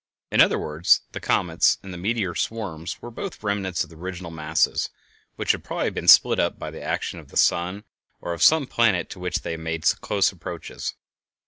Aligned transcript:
In 0.31 0.41
other 0.41 0.57
words 0.57 1.01
the 1.11 1.19
comets 1.19 1.77
and 1.83 1.93
the 1.93 1.97
meteor 1.99 2.33
swarms 2.33 2.99
were 3.03 3.11
both 3.11 3.43
remnants 3.43 3.83
of 3.83 3.93
original 3.93 4.31
masses 4.31 4.89
which 5.35 5.51
had 5.51 5.63
probably 5.63 5.91
been 5.91 6.07
split 6.07 6.39
up 6.39 6.57
by 6.57 6.71
the 6.71 6.81
action 6.81 7.19
of 7.19 7.27
the 7.27 7.37
sun, 7.37 7.83
or 8.19 8.33
of 8.33 8.41
some 8.41 8.65
planet 8.65 9.11
to 9.11 9.19
which 9.19 9.41
they 9.43 9.51
had 9.51 9.59
made 9.59 9.83
close 10.01 10.31
approaches. 10.31 10.95